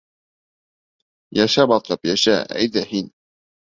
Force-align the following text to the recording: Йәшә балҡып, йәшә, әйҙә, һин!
Йәшә 1.41 1.69
балҡып, 1.75 2.13
йәшә, 2.13 2.43
әйҙә, 2.61 2.87
һин! 2.93 3.19